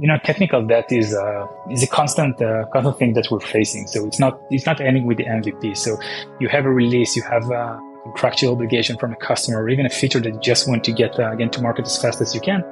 [0.00, 3.86] you know, technical debt is uh, is a constant uh, constant thing that we're facing.
[3.86, 5.76] So it's not it's not ending with the MVP.
[5.76, 5.98] So
[6.40, 9.90] you have a release, you have a contractual obligation from a customer, or even a
[9.90, 12.40] feature that you just want to get uh, again to market as fast as you
[12.40, 12.64] can.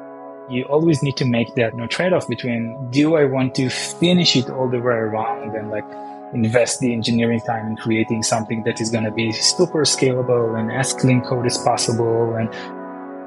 [0.48, 3.68] You always need to make that you know, trade off between do I want to
[3.68, 5.84] finish it all the way around and like
[6.32, 10.72] invest the engineering time in creating something that is going to be super scalable and
[10.72, 12.50] as clean code as possible and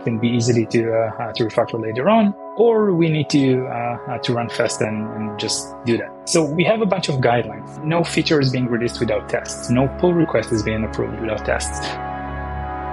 [0.03, 4.17] can be easily to uh, to refactor later on, or we need to uh, uh,
[4.19, 6.29] to run fast and, and, just do that.
[6.29, 7.83] So we have a bunch of guidelines.
[7.83, 9.69] No feature is being released without tests.
[9.69, 11.87] No pull request is being approved without tests.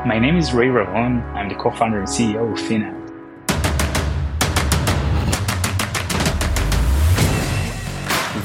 [0.06, 1.22] My name is Ray Ravon.
[1.34, 2.96] I'm the co-founder and CEO of Finout.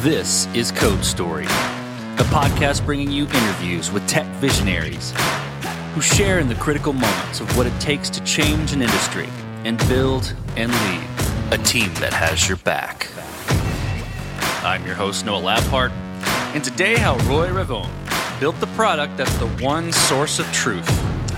[0.02, 5.14] This is Code Story, a podcast bringing you interviews with tech visionaries
[5.94, 9.30] who share in the critical moments of what it takes to change an industry
[9.66, 11.08] and build and lead
[11.52, 13.08] a team that has your back.
[14.64, 15.92] I'm your host, Noah Labhart,
[16.54, 17.90] and today, how Roy Ravon
[18.40, 20.90] built the product that's the one source of truth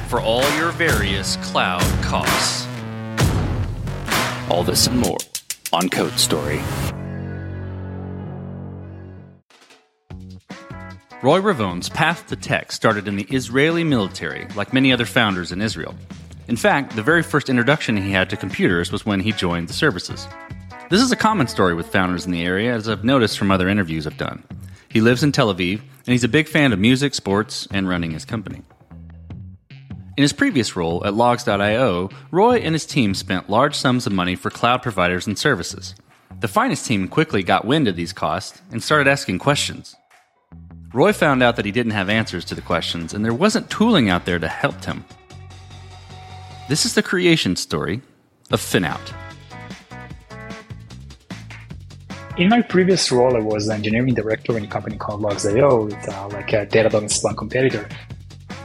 [0.10, 2.68] for all your various cloud costs.
[4.50, 5.18] All this and more
[5.72, 6.62] on Code Story.
[11.24, 15.62] Roy Ravon's path to tech started in the Israeli military, like many other founders in
[15.62, 15.96] Israel.
[16.48, 19.74] In fact, the very first introduction he had to computers was when he joined the
[19.74, 20.28] services.
[20.90, 23.68] This is a common story with founders in the area, as I've noticed from other
[23.68, 24.44] interviews I've done.
[24.88, 28.12] He lives in Tel Aviv, and he's a big fan of music, sports, and running
[28.12, 28.62] his company.
[30.18, 34.36] In his previous role at Logz.io, Roy and his team spent large sums of money
[34.36, 35.96] for cloud providers and services.
[36.40, 39.96] The finance team quickly got wind of these costs and started asking questions.
[40.94, 44.10] Roy found out that he didn't have answers to the questions, and there wasn't tooling
[44.10, 45.04] out there to help him.
[46.68, 48.02] This is the creation story
[48.50, 49.14] of FinOut.
[52.38, 56.54] In my previous role, I was engineering director in a company called Logz.io, uh, like
[56.54, 57.88] a Datadog Splunk competitor.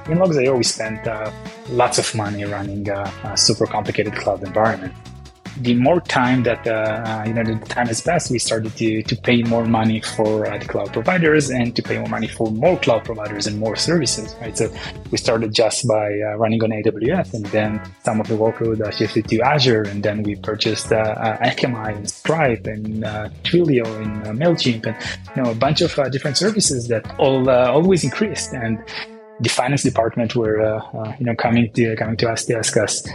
[0.07, 1.31] In Logz.io, we spent uh,
[1.69, 4.95] lots of money running a super complicated cloud environment
[5.59, 9.03] the more time that uh, uh, you know the time has passed, we started to,
[9.03, 12.51] to pay more money for uh, the cloud providers and to pay more money for
[12.51, 14.35] more cloud providers and more services.
[14.41, 14.73] Right, so
[15.11, 18.91] we started just by uh, running on AWS, and then some of the workload uh,
[18.91, 23.05] shifted to Azure, and then we purchased uh, Akamai and Stripe and
[23.45, 24.97] Twilio and Mailchimp, and
[25.37, 28.83] you know a bunch of different services that all always increased and
[29.41, 32.77] the finance department were uh, uh, you know coming to coming to us to ask
[32.77, 33.07] us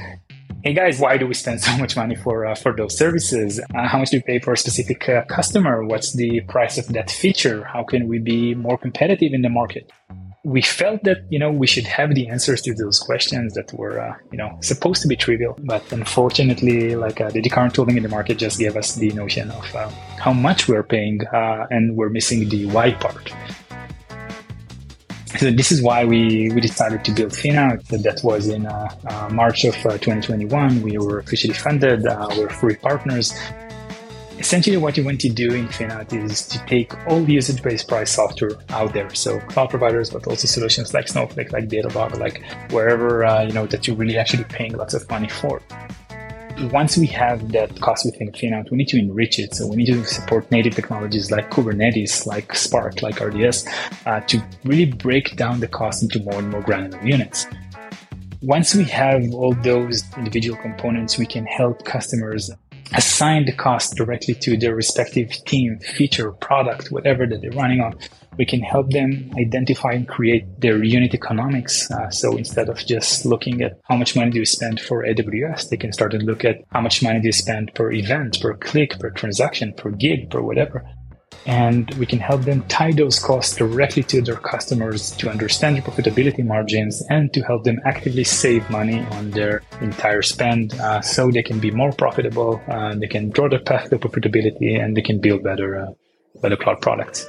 [0.65, 3.61] hey guys, why do we spend so much money for uh, for those services?
[3.73, 5.85] Uh, how much do we pay for a specific uh, customer?
[5.85, 7.63] What's the price of that feature?
[7.63, 9.91] How can we be more competitive in the market?
[10.43, 13.99] We felt that you know we should have the answers to those questions that were
[13.99, 18.03] uh, you know supposed to be trivial, but unfortunately, like uh, the current tooling in
[18.03, 19.89] the market just gave us the notion of uh,
[20.19, 23.31] how much we're paying, and we're missing the why part.
[25.45, 27.85] So this is why we, we decided to build Finout.
[28.01, 30.81] That was in uh, uh, March of uh, 2021.
[30.81, 32.03] We were officially funded.
[32.07, 33.31] Uh, we're free partners.
[34.39, 38.09] Essentially, what you want to do in Finout is to take all the usage-based price
[38.09, 39.13] software out there.
[39.13, 42.41] So cloud providers, but also solutions like Snowflake, like Datadog, like
[42.71, 45.61] wherever uh, you know that you're really actually paying lots of money for
[46.71, 49.53] once we have that cost within FinOut, we need to enrich it.
[49.53, 53.67] So we need to support native technologies like Kubernetes, like Spark, like RDS,
[54.05, 57.47] uh, to really break down the cost into more and more granular units.
[58.41, 62.51] Once we have all those individual components, we can help customers
[62.93, 67.97] assign the cost directly to their respective team, feature, product, whatever that they're running on.
[68.37, 71.89] We can help them identify and create their unit economics.
[71.91, 75.69] Uh, so instead of just looking at how much money do you spend for AWS,
[75.69, 78.55] they can start to look at how much money do you spend per event, per
[78.55, 80.85] click, per transaction, per gig, per whatever
[81.45, 85.83] and we can help them tie those costs directly to their customers to understand their
[85.83, 91.29] profitability margins and to help them actively save money on their entire spend uh, so
[91.29, 95.01] they can be more profitable, uh, they can draw their path to profitability, and they
[95.01, 95.91] can build better, uh,
[96.41, 97.27] better cloud products.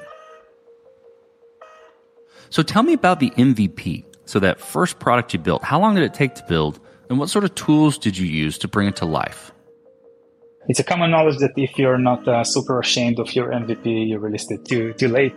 [2.50, 4.04] So tell me about the MVP.
[4.24, 7.30] So that first product you built, how long did it take to build, and what
[7.30, 9.52] sort of tools did you use to bring it to life?
[10.68, 14.18] it's a common knowledge that if you're not uh, super ashamed of your MVP, you
[14.18, 15.34] released it too too late.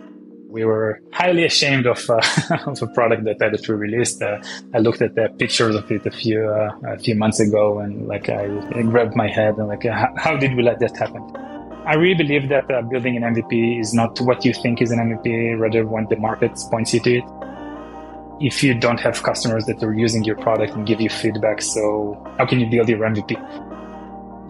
[0.48, 2.20] We were highly ashamed of uh,
[2.66, 4.20] of a product that we released.
[4.22, 4.42] Uh,
[4.74, 8.08] I looked at the pictures of it a few uh, a few months ago, and
[8.08, 11.49] like I, I grabbed my head and like, how, did we let that happen?
[11.86, 14.98] I really believe that uh, building an MVP is not what you think is an
[14.98, 17.24] MVP, rather when the market points you to it
[18.40, 22.18] if you don't have customers that are using your product and give you feedback, so
[22.38, 23.36] how can you build your MVP?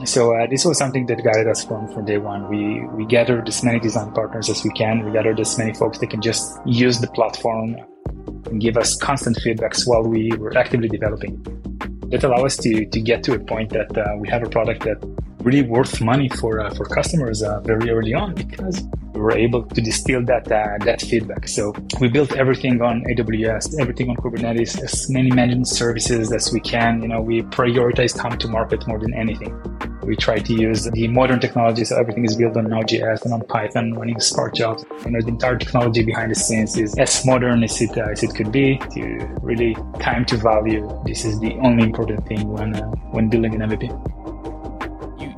[0.06, 2.48] So uh, this was something that guided us from, from day one.
[2.48, 5.04] We we gathered as many design partners as we can.
[5.04, 7.76] We gathered as many folks that can just use the platform
[8.46, 11.34] and give us constant feedbacks while we were actively developing.
[12.10, 14.84] That allowed us to to get to a point that uh, we have a product
[14.84, 14.98] that
[15.40, 18.82] really worth money for uh, for customers uh, very early on because
[19.14, 21.48] we were able to distill that uh, that feedback.
[21.48, 26.60] So we built everything on AWS, everything on Kubernetes, as many managed services as we
[26.60, 27.02] can.
[27.02, 29.52] You know, we prioritize time to market more than anything.
[30.02, 33.42] We try to use the modern technology, so everything is built on Node.js and on
[33.42, 34.84] Python, running Spark jobs.
[35.04, 38.22] You know, the entire technology behind the scenes is as modern as it uh, as
[38.22, 39.02] it could be to
[39.42, 40.82] really time to value.
[41.04, 44.19] This is the only important thing when uh, when building an MVP.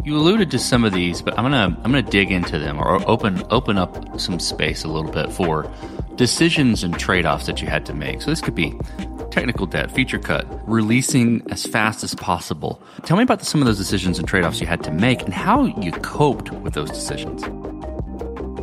[0.04, 3.08] You alluded to some of these, but I'm gonna I'm gonna dig into them or
[3.08, 5.70] open open up some space a little bit for
[6.16, 8.20] decisions and trade offs that you had to make.
[8.20, 8.74] So this could be
[9.30, 12.82] technical debt, feature cut, releasing as fast as possible.
[13.04, 15.32] Tell me about some of those decisions and trade offs you had to make and
[15.32, 17.44] how you coped with those decisions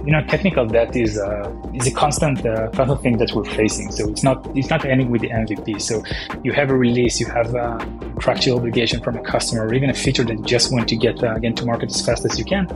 [0.05, 3.91] you know, technical debt is uh, is a constant uh, of thing that we're facing.
[3.91, 5.79] So it's not it's not ending with the MVP.
[5.79, 6.03] So
[6.43, 7.77] you have a release, you have a
[8.19, 11.23] contractual obligation from a customer, or even a feature that you just want to get
[11.23, 12.67] uh, again to market as fast as you can.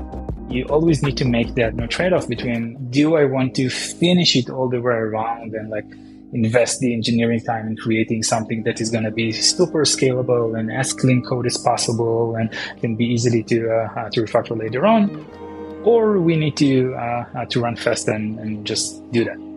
[0.49, 4.37] You always need to make that you know, trade-off between do I want to finish
[4.37, 5.85] it all the way around and like
[6.31, 10.71] invest the engineering time in creating something that is going to be super scalable and
[10.71, 12.49] as clean code as possible and
[12.79, 15.03] can be easily to uh, uh to refactor later on
[15.83, 19.52] or we need to uh, uh, to run fast and, and just do that.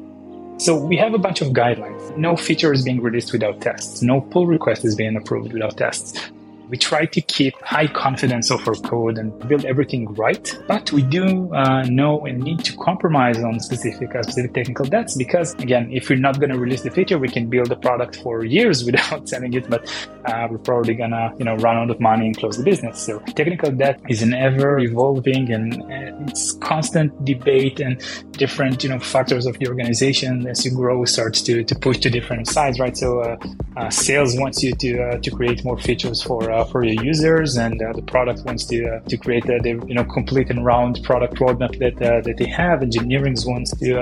[0.59, 2.17] So we have a bunch of guidelines.
[2.17, 4.01] No feature is being released without tests.
[4.01, 6.26] No pull request is being approved without tests.
[6.69, 11.03] We try to keep high confidence of our code and build everything right, but we
[11.03, 15.89] do uh, know and need to compromise on specific uh, specific technical debts because again,
[15.93, 18.85] if we're not going to release the feature, we can build a product for years
[18.89, 19.87] without selling it, but
[20.25, 23.01] uh, we're probably gonna you know run out of money and close the business.
[23.01, 28.03] So technical debt is an ever evolving and uh, it's constant debate and
[28.33, 32.11] different you know factors of the organization as you grow starts to, to push to
[32.11, 32.97] different sides, right?
[32.97, 33.37] So uh,
[33.77, 37.81] uh, sales wants you to to create more features for uh, for your users, and
[37.83, 41.03] uh, the product wants to uh, to create the, the, you know complete and round
[41.03, 42.83] product roadmap that uh, that they have.
[42.83, 43.95] Engineering wants to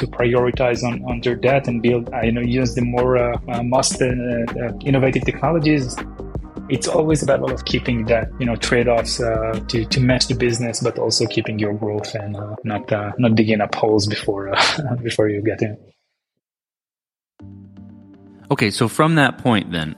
[0.00, 5.24] to prioritize on on their that and build you know use the more most innovative
[5.24, 5.96] technologies
[6.68, 10.34] it's always a battle of keeping that you know trade-offs uh, to to match the
[10.34, 14.52] business, but also keeping your growth and uh, not uh, not digging up holes before
[15.02, 15.76] before you get in.
[18.50, 19.96] Okay, so from that point, then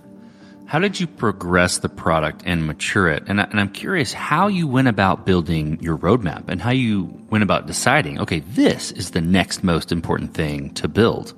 [0.68, 3.22] how did you progress the product and mature it?
[3.26, 7.04] And, I, and I'm curious how you went about building your roadmap and how you
[7.30, 11.32] went about deciding, okay, this is the next most important thing to build.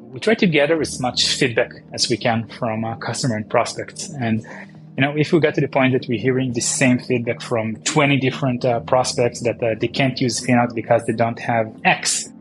[0.00, 4.10] We try to gather as much feedback as we can from our customer and prospects.
[4.10, 4.42] And
[4.96, 7.76] you know, if we get to the point that we're hearing the same feedback from
[7.76, 12.32] 20 different uh, prospects that uh, they can't use FinOut because they don't have X,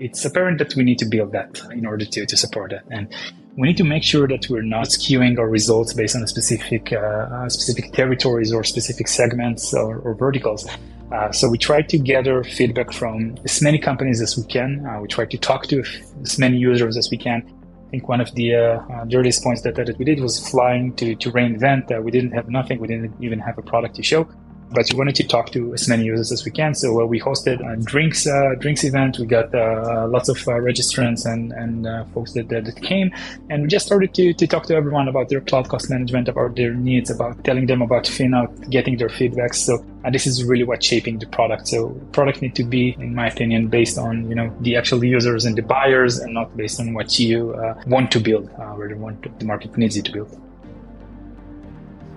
[0.00, 2.82] it's apparent that we need to build that in order to, to support it.
[2.90, 3.14] And
[3.56, 6.96] we need to make sure that we're not skewing our results based on specific uh,
[6.96, 10.68] uh, specific territories or specific segments or, or verticals.
[11.12, 14.86] Uh, so we try to gather feedback from as many companies as we can.
[14.86, 15.82] Uh, we try to talk to
[16.22, 17.42] as many users as we can.
[17.86, 19.04] I think one of the, uh, uh
[19.42, 21.90] points that, that we did was flying to, to re:Invent.
[22.04, 22.78] we didn't have nothing.
[22.78, 24.28] We didn't even have a product to show
[24.72, 26.74] but we wanted to talk to as many users as we can.
[26.74, 29.18] So uh, we hosted a drinks uh, drinks event.
[29.18, 33.10] We got uh, lots of uh, registrants and and uh, folks that, that came,
[33.48, 36.56] and we just started to, to talk to everyone about their cloud cost management, about
[36.56, 39.54] their needs, about telling them about FinOut, getting their feedback.
[39.54, 41.68] So uh, this is really what's shaping the product.
[41.68, 45.44] So product need to be, in my opinion, based on you know the actual users
[45.44, 47.54] and the buyers, and not based on what you
[47.86, 50.49] want to build, or want the market needs you to build.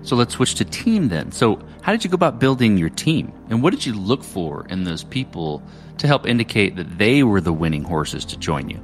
[0.04, 1.32] So let's switch to team then.
[1.32, 3.32] So, how did you go about building your team?
[3.48, 5.62] And what did you look for in those people
[5.96, 8.78] to help indicate that they were the winning horses to join you?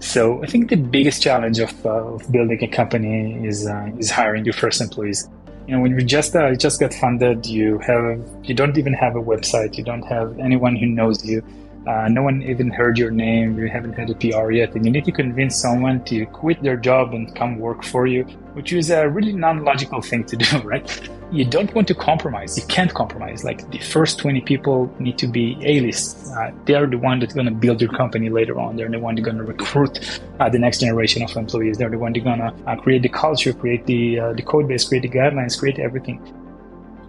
[0.00, 4.10] So, I think the biggest challenge of, uh, of building a company is uh, is
[4.10, 5.26] hiring your first employees.
[5.66, 9.16] You know, when you just uh, just got funded, you have you don't even have
[9.16, 11.42] a website, you don't have anyone who knows you
[11.86, 13.58] uh, no one even heard your name.
[13.58, 16.78] You haven't had a PR yet, and you need to convince someone to quit their
[16.78, 18.24] job and come work for you,
[18.54, 21.10] which is a really non-logical thing to do, right?
[21.30, 22.56] You don't want to compromise.
[22.56, 23.44] You can't compromise.
[23.44, 26.26] Like the first 20 people need to be A-list.
[26.32, 28.76] Uh, they're the one that's going to build your company later on.
[28.76, 31.76] They're the one that's going to recruit uh, the next generation of employees.
[31.76, 34.68] They're the one that's going to uh, create the culture, create the uh, the code
[34.68, 36.18] base, create the guidelines, create everything.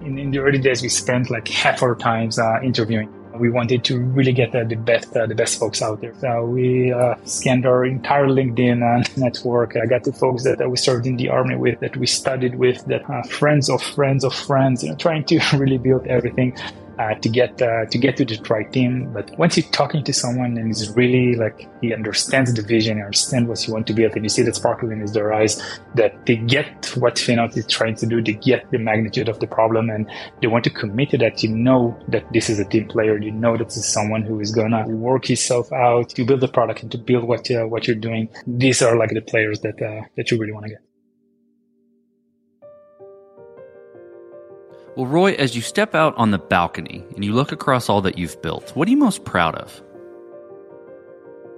[0.01, 3.99] In, in the early days, we spent like half our times interviewing We wanted to
[3.99, 6.13] really get the best uh, the best folks out there.
[6.19, 9.75] So we uh, scanned our entire LinkedIn uh, network.
[9.75, 12.85] I got the folks that we served in the army with, that we studied with,
[12.85, 16.57] that friends of friends of friends, you know, trying to really build everything
[16.99, 19.11] uh, to get uh, to get to the right team.
[19.13, 23.03] But once you're talking to someone and he's really like he understands the vision, he
[23.03, 25.61] understands what you want to build, and you see that sparkle in his their eyes,
[25.95, 29.47] that they get what Finout is trying to do, they get the magnitude of the
[29.47, 30.09] problem, and
[30.41, 31.43] they want to commit to that.
[31.43, 33.17] You know that this is a team player.
[33.17, 36.47] You know that this is someone who is gonna work himself out to build the
[36.47, 38.29] product and to build what uh, what you're doing.
[38.47, 40.84] These are like the players that uh, that you really want to get.
[44.95, 48.17] Well, Roy, as you step out on the balcony and you look across all that
[48.17, 49.81] you've built, what are you most proud of?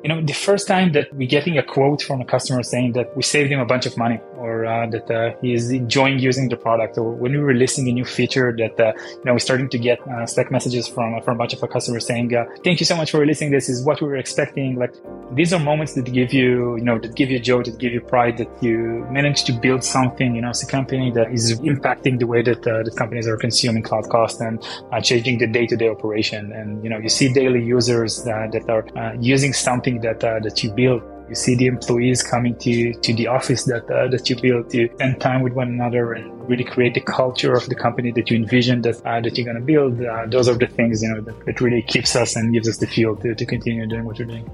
[0.03, 3.15] You know, the first time that we're getting a quote from a customer saying that
[3.17, 6.49] we saved him a bunch of money or uh, that uh, he is enjoying using
[6.49, 9.69] the product, or when we're releasing a new feature that uh, you know we're starting
[9.69, 12.79] to get uh, Slack messages from from a bunch of our customers saying, uh, "Thank
[12.79, 13.67] you so much for releasing this.
[13.69, 14.93] Is what we were expecting." Like
[15.33, 18.01] these are moments that give you, you know, that give you joy, that give you
[18.01, 22.19] pride, that you managed to build something, you know, as a company that is impacting
[22.19, 24.63] the way that uh, the companies are consuming cloud cost and
[25.03, 26.51] changing the day-to-day operation.
[26.53, 30.72] And you know, you see daily users that are using something that uh, that you
[30.72, 31.01] build.
[31.29, 34.89] You see the employees coming to to the office that uh, that you built to
[34.96, 38.38] spend time with one another and really create the culture of the company that you
[38.38, 40.01] envision that uh, that you're going to build.
[40.01, 42.77] Uh, those are the things you know that, that really keeps us and gives us
[42.77, 44.50] the fuel to, to continue doing what we're doing.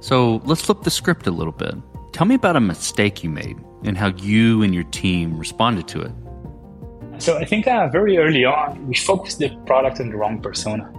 [0.00, 1.74] So let's flip the script a little bit.
[2.12, 6.02] Tell me about a mistake you made and how you and your team responded to
[6.02, 6.12] it.
[7.18, 10.92] So I think uh, very early on, we focused the product on the wrong persona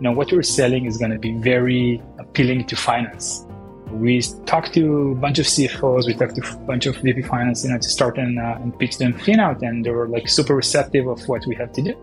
[0.00, 3.46] you know, what we're selling is going to be very appealing to finance.
[3.92, 7.64] We talked to a bunch of CFOs, we talked to a bunch of VP finance,
[7.64, 10.54] you know, to start and, uh, and pitch them Finout, and they were like super
[10.54, 11.94] receptive of what we have to do.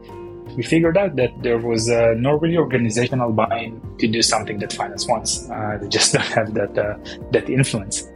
[0.58, 4.74] We figured out that there was uh, no really organizational buy-in to do something that
[4.74, 5.50] finance wants.
[5.50, 6.98] Uh, they just don't have that uh,
[7.32, 8.08] that influence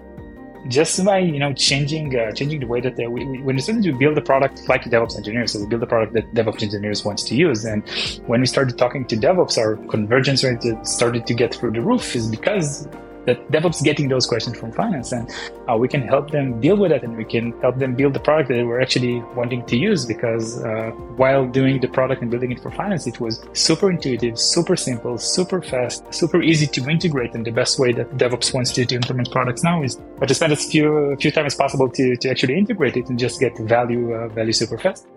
[0.67, 3.61] just by you know changing uh, changing the way that they, we, we, when we
[3.61, 6.63] started to build the product like DevOps engineers, so we build a product that DevOps
[6.63, 7.65] engineers wants to use.
[7.65, 7.87] And
[8.27, 12.15] when we started talking to DevOps, our convergence rate started to get through the roof
[12.15, 12.87] is because
[13.25, 15.29] that DevOps getting those questions from finance, and
[15.69, 18.19] uh, we can help them deal with it, and we can help them build the
[18.19, 20.05] product that we're actually wanting to use.
[20.05, 24.39] Because uh, while doing the product and building it for finance, it was super intuitive,
[24.39, 27.33] super simple, super fast, super easy to integrate.
[27.33, 30.53] And the best way that DevOps wants to, to implement products now is to spend
[30.53, 34.13] as few few times as possible to to actually integrate it and just get value
[34.13, 35.07] uh, value super fast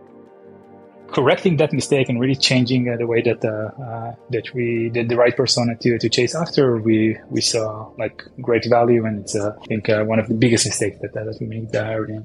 [1.15, 5.09] correcting that mistake and really changing uh, the way that uh, uh, that we did
[5.09, 9.37] the right persona to to chase after, we we saw like great value, and it's
[9.37, 12.19] uh, I think uh, one of the biggest mistakes that that we made early.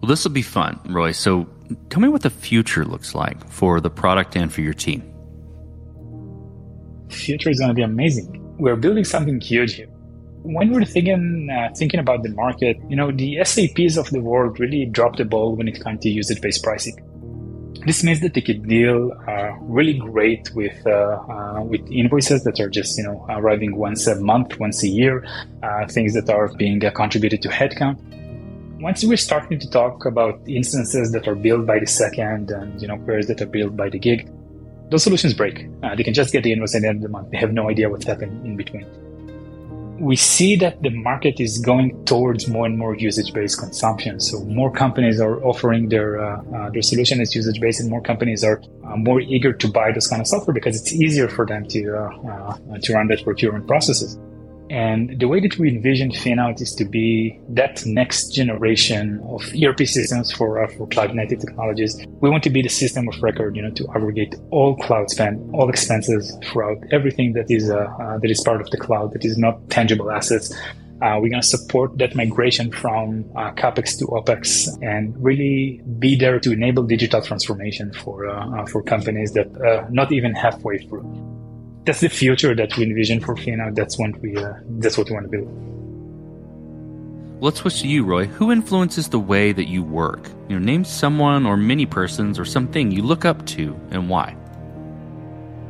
[0.00, 1.10] Well, this will be fun, Roy.
[1.10, 1.48] So,
[1.90, 5.02] tell me what the future looks like for the product and for your team.
[7.10, 8.28] Future is going to be amazing.
[8.58, 9.88] We're building something huge here
[10.42, 14.60] when we're thinking uh, thinking about the market, you know, the SAPs of the world
[14.60, 16.96] really dropped the ball when it comes to usage-based pricing.
[17.86, 22.60] This means that they could deal uh, really great with uh, uh with invoices that
[22.60, 25.26] are just you know arriving once a month, once a year,
[25.62, 27.98] uh, things that are being uh, contributed to headcount.
[28.80, 32.86] Once we're starting to talk about instances that are built by the second and you
[32.86, 34.30] know queries that are built by the gig,
[34.90, 35.66] those solutions break.
[35.96, 37.30] they can just get the invoice at the end of the month.
[37.30, 38.86] They have no idea what's happened in between
[40.00, 44.20] we see that the market is going towards more and more usage-based consumption.
[44.20, 48.44] So more companies are offering their uh, uh, their solution as usage-based, and more companies
[48.44, 51.66] are uh, more eager to buy this kind of software because it's easier for them
[51.68, 54.18] to uh, uh, to run that procurement processes.
[54.70, 59.80] And the way that we envision Finout is to be that next generation of ERP
[59.80, 62.04] systems for, uh, for cloud native technologies.
[62.20, 65.54] We want to be the system of record, you know, to aggregate all cloud spend,
[65.54, 69.24] all expenses throughout everything that is, uh, uh, that is part of the cloud, that
[69.24, 70.54] is not tangible assets.
[71.00, 76.16] Uh, we're going to support that migration from uh, capex to opex and really be
[76.16, 79.48] there to enable digital transformation for uh, for companies that
[79.92, 81.37] not even halfway through
[81.88, 83.74] that's the future that we envision for Finout.
[83.74, 85.48] That's what we uh, that's what we want to build.
[87.40, 88.26] Let's switch to you, Roy.
[88.26, 90.28] Who influences the way that you work?
[90.48, 94.36] You know, name someone or many persons or something you look up to and why.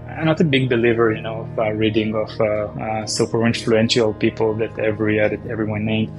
[0.09, 4.13] I'm not a big believer, you know, of uh, reading of uh, uh, super influential
[4.13, 6.11] people that every uh, that everyone named.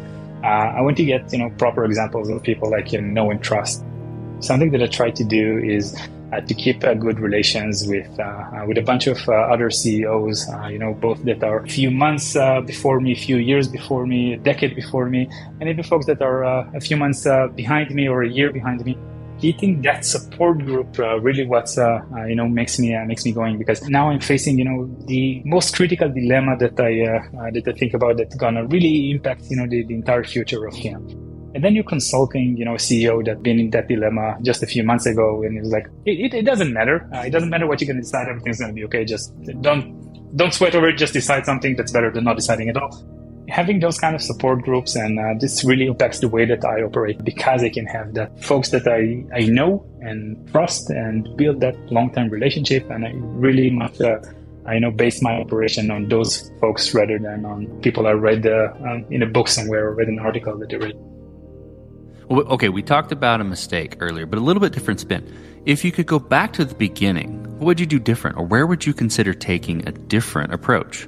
[0.41, 3.43] Uh, I want to get you know proper examples of people like you know and
[3.43, 3.83] trust.
[4.39, 5.93] Something that I try to do is
[6.31, 9.69] uh, to keep uh, good relations with uh, uh with a bunch of uh, other
[9.69, 12.33] CEOs, uh, you know, both that are a few months
[12.65, 16.21] before me, a few years before me, a decade before me, and even folks that
[16.21, 16.43] are
[16.75, 18.97] a few months behind me or a year behind me.
[19.39, 21.77] getting that support group really what's
[22.31, 25.73] you know makes me makes me going because now I'm facing you know the most
[25.77, 26.93] critical dilemma that I
[27.55, 30.75] that I think about that's gonna really impact you know the, the entire future of
[30.75, 31.28] him.
[31.53, 34.67] And then you're consulting, you know, a CEO that's been in that dilemma just a
[34.67, 37.09] few months ago, and it's like, it, it, it doesn't matter.
[37.13, 38.27] it doesn't matter what you're gonna decide.
[38.27, 39.05] Everything's gonna be okay.
[39.05, 40.97] Just don't don't sweat over it.
[40.97, 43.03] Just decide something that's better than not deciding at all
[43.49, 46.81] having those kind of support groups and uh, this really impacts the way that I
[46.81, 51.59] operate because I can have that folks that I, I know and trust and build
[51.61, 54.19] that long-term relationship and I really much uh,
[54.65, 58.71] I know base my operation on those folks rather than on people I read uh,
[58.87, 60.95] um, in a book somewhere or read an article that they read.
[62.29, 65.25] Okay, we talked about a mistake earlier, but a little bit different spin.
[65.65, 68.67] If you could go back to the beginning, what would you do different, or where
[68.67, 71.07] would you consider taking a different approach?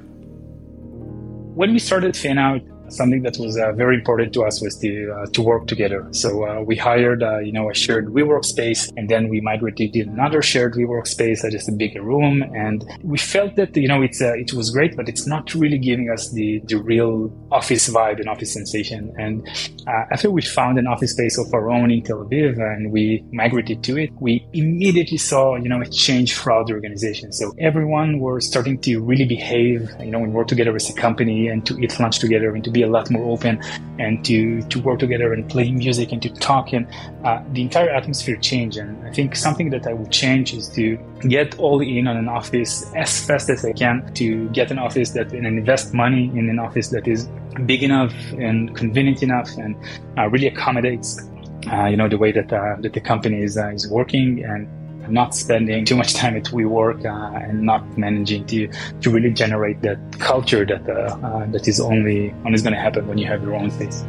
[1.54, 5.26] when we started FinOut, something that was uh, very important to us was to uh,
[5.26, 6.06] to work together.
[6.12, 9.92] So uh, we hired uh, you know a shared WeWork space, and then we migrated
[9.94, 14.02] to another shared WeWork space, just a bigger room, and we felt that you know
[14.02, 17.88] it's uh, it was great, but it's not really giving us the the real office
[17.88, 19.12] vibe and office sensation.
[19.18, 19.48] And
[19.86, 23.24] uh, after we found an office space of our own in Tel Aviv and we
[23.32, 27.32] migrated to it, we immediately saw you know a change throughout the organization.
[27.32, 31.48] So everyone was starting to really behave, you know, and work together as a company
[31.48, 33.62] and to eat lunch together and to be a lot more open
[33.98, 36.72] and to, to work together and play music and to talk.
[36.72, 36.86] And
[37.24, 38.78] uh, the entire atmosphere changed.
[38.78, 40.98] And I think something that I would change is to
[41.28, 45.10] get all in on an office as fast as I can to get an office
[45.10, 47.28] that and invest money in an office that is
[47.66, 49.76] big enough and convenient enough and
[50.18, 51.20] uh, really accommodates
[51.70, 54.66] uh, you know the way that uh, that the company is uh, is working and
[55.08, 58.68] not spending too much time at WeWork uh, and not managing to
[59.00, 63.06] to really generate that culture that uh, uh, that is only only going to happen
[63.06, 64.04] when you have your own space.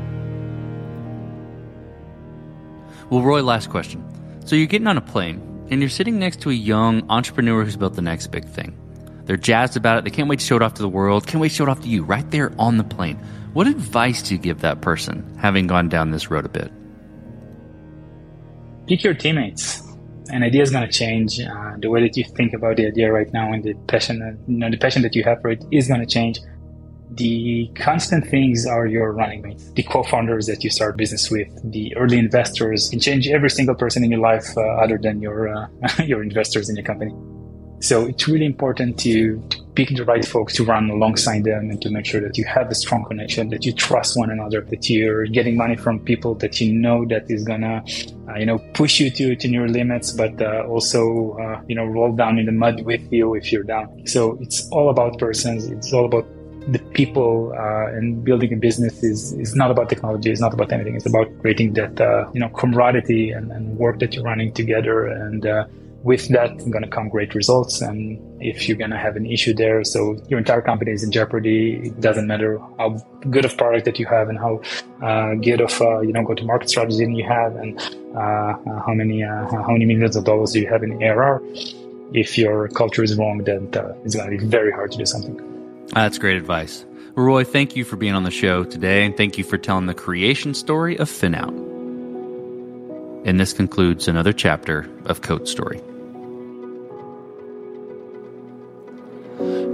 [3.10, 4.04] Well, Roy, last question.
[4.46, 7.76] So you're getting on a plane and you're sitting next to a young entrepreneur who's
[7.76, 8.78] built the next big thing.
[9.26, 10.04] They're jazzed about it.
[10.04, 11.28] They can't wait to show it off to the world.
[11.28, 13.18] Can't wait to show it off to you right there on the plane.
[13.54, 16.72] What advice do you give that person, having gone down this road a bit?
[18.88, 19.83] Pick your teammates
[20.30, 21.40] an idea is going to change.
[21.40, 24.58] Uh, the way that you think about the idea right now and the passion, you
[24.58, 26.40] know, the passion that you have for it is going to change.
[27.12, 31.96] The constant things are your running mates, the co-founders that you start business with, the
[31.96, 35.68] early investors can change every single person in your life uh, other than your uh,
[36.04, 37.14] your investors in your company.
[37.82, 41.82] So it's really important to, to pick the right folks to run alongside them and
[41.82, 44.90] to make sure that you have a strong connection, that you trust one another, that
[44.90, 47.84] you're getting money from people that you know that is gonna,
[48.30, 51.86] uh, you know, push you to, to your limits, but uh, also, uh, you know,
[51.86, 54.06] roll down in the mud with you if you're down.
[54.06, 55.66] So it's all about persons.
[55.66, 56.26] It's all about
[56.68, 60.32] the people uh, and building a business is, is not about technology.
[60.32, 60.96] It's not about anything.
[60.96, 65.08] It's about creating that, uh, you know, camaraderie and, and work that you're running together
[65.08, 65.66] and, uh,
[66.04, 67.82] with that going to come great results.
[67.82, 71.12] And if you're going to have an issue there so your entire company is in
[71.12, 71.80] jeopardy.
[71.88, 74.62] It doesn't matter how good of product that you have and how
[75.02, 77.80] uh, good of uh, you know go to market strategy you have and
[78.16, 81.42] uh, uh how many uh, how many millions of dollars do you have in ARR
[82.14, 85.06] if your culture is wrong then uh, it's going to be very hard to do
[85.06, 85.38] something.
[85.94, 86.86] That's great advice.
[87.16, 89.94] Roy, thank you for being on the show today, and thank you for telling the
[89.94, 91.54] creation story of FinOut.
[93.26, 95.80] And this concludes another chapter of Code Story.